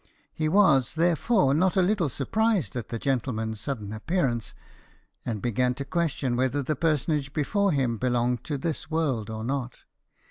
He 0.33 0.49
was, 0.49 0.95
therefore, 0.95 1.53
not 1.53 1.77
a 1.77 1.81
little 1.83 2.09
surprised 2.09 2.75
at 2.75 2.89
the 2.89 2.97
gentleman's 2.97 3.61
sudden 3.61 3.93
appearance, 3.93 4.55
and 5.27 5.43
began 5.43 5.75
to 5.75 5.85
question 5.85 6.35
whether 6.35 6.63
the 6.63 6.75
personage 6.75 7.33
before 7.33 7.71
him 7.71 7.99
belonged 7.99 8.43
to 8.45 8.57
this 8.57 8.89
world 8.89 9.29
or 9.29 9.43
not. 9.43 9.81